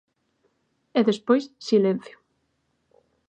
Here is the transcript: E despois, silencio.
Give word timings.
E 0.99 0.99
despois, 1.09 1.43
silencio. 1.67 2.17